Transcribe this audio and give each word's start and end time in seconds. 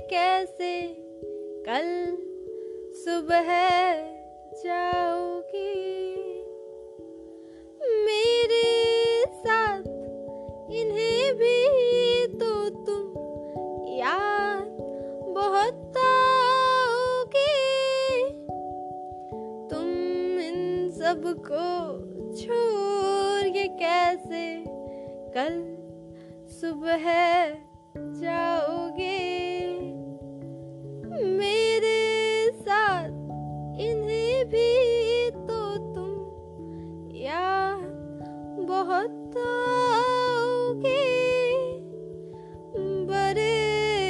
कैसे 0.00 0.86
कल 1.68 2.16
सुबह 2.94 3.46
जाओगी? 4.64 5.84
मेरे 8.04 9.24
साथ 9.30 9.80
इन्हें 10.70 11.34
भी 11.34 11.66
तो 12.26 12.68
तुम 12.68 13.14
याद 13.88 14.66
बहुत 15.28 15.96
आओगे। 15.98 17.48
तुम 19.68 19.90
इन 20.40 20.90
सबको 20.98 21.98
छोड़ 22.36 23.48
के 23.48 23.68
कैसे 23.68 24.64
कल 25.30 25.77
सुबह 26.60 27.04
जाओगे? 28.20 29.18
मेरे 31.38 32.00
साथ 32.52 33.10
इन्हें 33.80 34.44
भी 34.44 34.70
तो 35.30 35.60
तुम 35.94 37.10
याद 37.16 37.84
बहुत 38.68 39.36
आओगे। 39.38 41.04
बड़े 43.06 43.54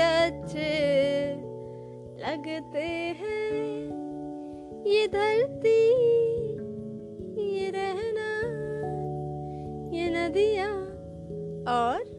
अच्छे 0.00 0.72
लगते 2.22 2.86
हैं 3.20 3.64
ये 4.86 5.06
धरती, 5.08 5.82
ये 7.42 7.70
रहना, 7.70 8.30
ये 9.96 10.08
नदियाँ 10.10 10.72
और 11.76 12.09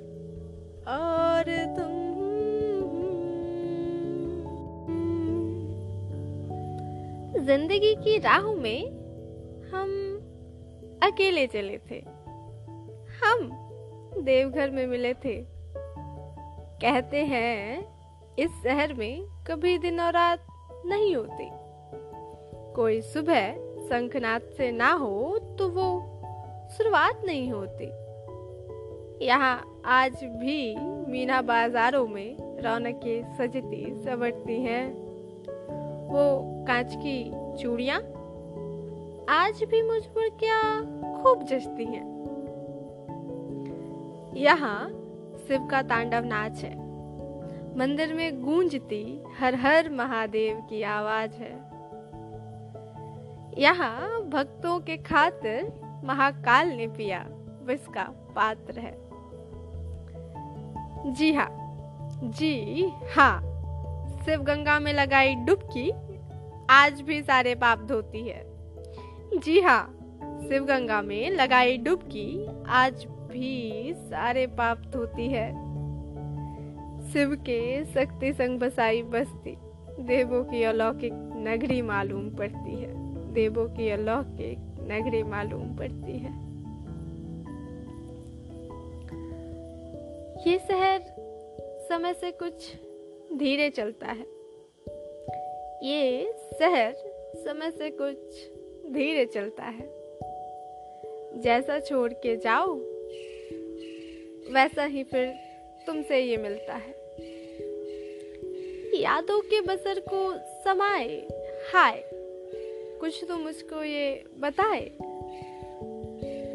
ज़िंदगी 7.52 7.96
की 7.96 8.18
राहों 8.18 8.56
में 8.56 8.90
हम 9.72 9.90
अकेले 11.04 11.48
चले 11.48 11.78
थे। 11.78 11.96
हम 13.24 13.50
देवघर 14.24 14.70
में 14.70 14.88
मिले 14.88 15.14
थे। 15.14 15.36
कहते 16.82 17.18
हैं, 17.18 17.88
इस 18.40 18.52
शहर 18.64 18.94
में 18.94 19.26
कभी 19.48 19.78
दिन 19.78 20.00
और 20.00 20.14
रात 20.14 20.48
नहीं 20.86 21.16
होती। 21.16 21.50
कोई 22.74 23.02
सुबह 23.02 23.52
शंखनाद 23.82 24.42
से 24.42 24.72
ना 24.72 24.92
हो 24.94 25.38
तो 25.60 25.70
वो 25.70 25.90
शुरुआत 26.78 27.22
नहीं 27.26 27.52
होती। 27.52 27.90
यहाँ 29.26 29.82
आज 29.86 30.24
भी 30.24 30.76
मीना 31.12 31.42
बाजारों 31.42 32.08
में 32.08 32.38
रौनकें 32.62 33.38
सजती 33.38 33.86
सवरती 34.06 34.62
हैं। 34.62 35.12
वो 36.08 36.42
कांच 36.68 36.96
की 36.96 37.41
चूड़िया? 37.60 37.96
आज 39.30 39.64
भी 39.64 39.82
मुझ 39.82 40.04
पर 40.06 40.30
क्या 40.30 40.82
खूब 41.22 41.44
जचती 41.44 41.86
हैं। 41.86 42.12
यहाँ 44.36 44.90
शिव 45.48 45.68
का 45.72 45.82
तांडव 45.82 46.24
नाच 46.26 46.64
है। 46.64 46.76
मंदिर 47.78 48.14
में 48.14 48.42
गूंजती 48.42 49.24
हर 49.40 49.56
हर 49.56 49.90
महादेव 49.90 50.68
की 50.70 50.84
आवाज़ 50.84 51.32
है। 51.32 51.72
यहाँ 53.58 54.22
भक्तों 54.22 54.80
के 54.80 54.98
खातिर 54.98 55.74
महाकाल 56.06 56.68
ने 56.68 56.88
पिया 56.88 57.26
विष 57.64 57.88
का 57.88 58.04
पात्र 58.36 58.80
है। 58.80 59.12
जी 61.14 61.34
हाँ 61.34 61.50
जी 62.24 62.88
हाँ 63.16 63.42
शिव 64.26 64.42
गंगा 64.42 64.80
में 64.80 64.94
लगाई 64.94 65.36
डुबकी 65.36 65.92
आज 66.72 67.02
भी 67.02 67.22
सारे 67.22 67.56
पाप 67.56 67.80
धोती 67.80 68.28
है। 68.28 68.44
जी 69.40 69.60
हाँ 69.60 69.84
शिव 70.50 70.66
गंगा 70.66 71.02
में 71.02 71.30
लगाई 71.30 71.78
डुबकी 71.78 72.48
आज 72.68 73.06
भी 73.06 73.94
सारे 73.94 74.48
पाप 74.48 74.78
धोती 74.78 75.28
है। 75.28 75.52
शिव 77.12 77.36
के 77.36 77.86
शक्ति 77.86 78.34
संग 78.34 78.60
बसाई 78.60 79.02
बस्ती, 79.04 79.58
देवों 80.00 80.44
की 80.44 80.64
अलौकिक 80.64 81.14
नगरी 81.48 81.82
मालूम 81.82 82.30
पड़ती 82.30 82.82
है। 82.82 82.94
देवों 83.34 83.66
की 83.66 83.90
अलौकिक 83.90 84.58
नगरी 84.92 85.24
मालूम 85.24 85.76
पड़ती 85.76 86.18
है। 86.18 86.34
ये 90.48 90.60
शहर 90.60 91.02
समय 91.90 92.14
से 92.14 92.32
कुछ 92.32 92.76
धीरे 93.34 93.70
चलता 93.70 94.08
है। 94.08 94.41
ये 95.84 96.34
शहर 96.60 96.94
समय 97.36 97.72
से 97.72 97.90
कुछ 97.90 98.18
धीरे 98.94 99.26
चलता 99.26 99.64
है। 99.64 99.90
जैसा 101.42 101.80
छोड़ 101.80 102.14
के 102.14 102.36
जाओ, 102.38 102.74
वैसा 104.54 104.84
ही 104.84 105.04
फिर 105.04 105.34
तुमसे 105.88 106.20
ये 106.20 106.38
मिलता 106.38 106.74
है। 106.74 107.02
यादों 109.02 109.42
के 109.42 109.62
बसर 109.62 110.00
को 110.00 110.34
समाए, 110.64 111.28
हाय, 111.74 112.04
कुछ 113.00 113.24
तो 113.28 113.38
मुझको 113.38 113.84
ये 113.84 114.24
बताए। 114.40 114.86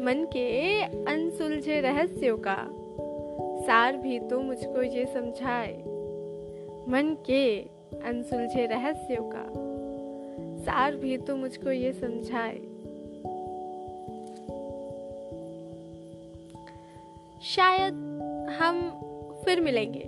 मन 0.01 0.27
के 0.33 0.81
अनसुलझे 0.83 1.81
रहस्यों 1.81 2.37
का 2.37 2.67
सार 3.67 3.97
भी 3.97 4.19
तो 4.19 4.39
मुझको 4.39 4.81
ये 4.81 5.05
समझाए। 5.05 5.77
मन 6.87 7.17
के 7.25 7.76
अनसुलझे 8.05 8.65
रहस्यों 8.65 9.31
का। 9.35 9.45
सार 10.65 10.95
भी 10.95 11.17
तो 11.17 11.35
मुझको 11.35 11.71
ये 11.71 11.93
समझाए। 11.93 12.57
शायद 17.41 17.93
हम 18.61 18.89
फिर 19.45 19.61
मिलेंगे। 19.61 20.03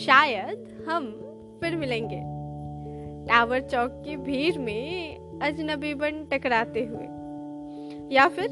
शायद 0.00 0.86
हम 0.88 1.06
फिर 1.60 1.76
मिलेंगे। 1.76 2.20
टावर 3.26 3.60
चौक 3.60 4.02
की 4.04 4.16
भीड़ 4.16 4.58
में 4.58 5.16
अजनबी 5.42 5.94
बन 5.94 6.24
टकराते 6.32 6.84
हुए। 6.84 7.06
या 8.14 8.28
फिर 8.28 8.48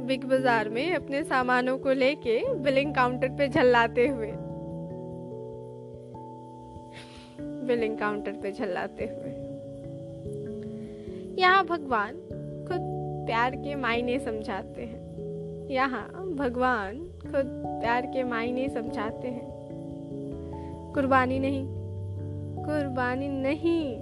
बिग 0.00 0.24
बाज़ार 0.24 0.68
में 0.68 0.94
अपने 0.94 1.22
सामानों 1.22 1.78
को 1.78 1.92
लेके 1.92 2.54
बिलिंग 2.54 2.94
काउंटर 2.94 3.28
पे 3.28 3.48
झल्लाते 3.48 4.08
हुए। 4.08 4.32
बिलिंग 7.66 7.98
काउंटर 7.98 8.32
पे 8.32 8.52
झल्लाते 8.52 9.04
हुए। 9.04 9.30
यहाँ 11.38 11.66
भगवान 11.66 12.14
खुद 12.68 12.80
प्यार 13.26 13.56
के 13.56 13.74
मायने 13.74 14.18
समझाते 14.18 14.82
हैं। 14.82 15.04
यहाँ 15.68 16.34
भगवान 16.34 16.98
खुद 17.22 17.64
प्यार 17.80 18.06
के 18.06 18.24
मायने 18.24 18.68
समझाते 18.68 19.28
हैं। 19.28 19.54
कुर्बानी 20.94 21.38
नहीं 21.38 21.84
कुर्बानी 22.64 23.28
नहीं, 23.28 23.96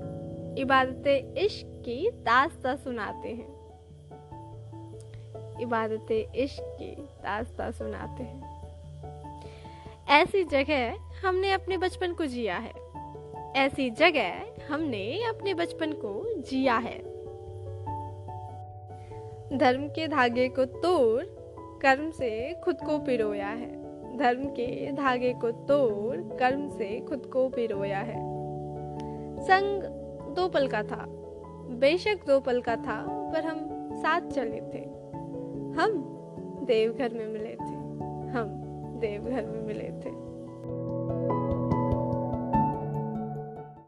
इबादत 0.56 1.34
इश्क 1.38 1.66
की 1.66 2.10
दास्ता 2.10 2.76
सुनाते 2.76 3.28
हैं। 3.28 3.48
इबादत 5.62 6.30
इश्क 6.36 6.62
की 6.62 6.96
दास्ता 6.96 7.70
सुनाते 7.70 8.22
हैं। 8.22 8.62
ऐसी 10.08 10.44
जगह 10.44 10.94
हमने 11.26 11.52
अपने 11.52 11.76
बचपन 11.76 12.12
को 12.12 12.26
जिया 12.26 12.56
है। 12.56 12.91
ऐसी 13.56 13.90
जगह 13.90 14.32
हमने 14.70 15.24
अपने 15.28 15.54
बचपन 15.54 15.92
को 15.92 16.40
जिया 16.40 16.76
है। 16.76 16.98
धर्म 19.58 19.88
के 19.88 20.08
धागे 20.08 20.48
को 20.48 20.64
तोड़, 20.64 21.24
कर्म 21.82 22.10
से 22.10 22.60
खुद 22.64 22.76
को 22.76 22.98
पिरोया 22.98 23.48
है। 23.48 23.82
धर्म 24.16 24.44
के 24.44 24.92
धागे 24.92 25.32
को 25.32 25.50
तोड़, 25.50 26.16
कर्म 26.38 26.68
से 26.68 27.00
खुद 27.00 27.26
को 27.26 27.48
पिरोया 27.48 27.98
है। 27.98 28.16
संग 29.40 29.82
दो 30.34 30.48
पल 30.48 30.68
का 30.68 30.82
था, 30.82 31.04
बेशक 31.68 32.26
दो 32.26 32.40
पल 32.40 32.60
का 32.60 32.76
था, 32.76 33.30
पर 33.32 33.44
हम 33.44 33.88
साथ 33.94 34.20
चले 34.20 34.60
थे। 34.60 34.84
हम 35.80 36.04
देवघर 36.62 37.14
में 37.14 37.26
मिले 37.26 37.50
थे, 37.50 37.74
हम 38.32 38.62
देवघर 39.00 39.46
में 39.46 39.62
मिले 39.62 39.88
थे। 39.88 40.21